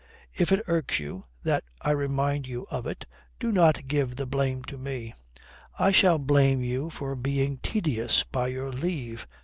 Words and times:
If 0.33 0.51
it 0.51 0.63
irks 0.65 0.99
you 0.99 1.25
that 1.43 1.63
I 1.79 1.91
remind 1.91 2.47
you 2.47 2.65
of 2.71 2.87
it, 2.87 3.05
do 3.39 3.51
not 3.51 3.87
give 3.87 4.15
the 4.15 4.25
blame 4.25 4.63
to 4.63 4.75
me." 4.75 5.13
"I 5.77 5.91
shall 5.91 6.17
blame 6.17 6.59
you 6.59 6.89
for 6.89 7.13
being 7.15 7.59
tedious, 7.59 8.23
by 8.23 8.47
your 8.47 8.71
leave." 8.71 9.27